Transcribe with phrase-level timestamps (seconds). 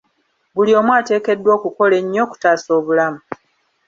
[0.53, 3.19] Buli omu ateekeddwa okukola ennyo okutaasa obulamu.